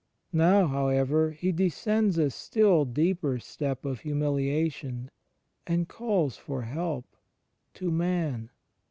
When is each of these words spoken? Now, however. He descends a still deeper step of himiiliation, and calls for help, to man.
Now, 0.33 0.65
however. 0.65 1.29
He 1.29 1.51
descends 1.51 2.17
a 2.17 2.31
still 2.31 2.85
deeper 2.85 3.37
step 3.37 3.85
of 3.85 4.01
himiiliation, 4.01 5.09
and 5.67 5.87
calls 5.87 6.37
for 6.37 6.63
help, 6.63 7.05
to 7.75 7.91
man. 7.91 8.49